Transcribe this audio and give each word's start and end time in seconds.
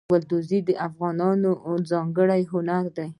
ګلدوزي 0.11 0.59
د 0.67 0.69
افغانانو 0.87 1.51
ځانګړی 1.91 2.41
هنر 2.51 2.85
دی. 2.97 3.09